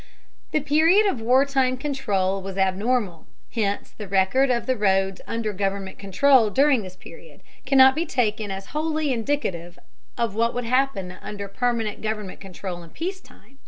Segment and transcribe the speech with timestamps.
[0.49, 5.53] The period of war time control was abnormal, hence the record of the roads under
[5.53, 9.77] government control during this period cannot be taken as wholly indicative
[10.17, 13.59] of what would happen under permanent government control in peace time.